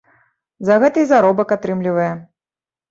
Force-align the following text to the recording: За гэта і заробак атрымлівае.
За 0.69 0.79
гэта 0.85 0.97
і 1.03 1.07
заробак 1.13 1.55
атрымлівае. 1.59 2.13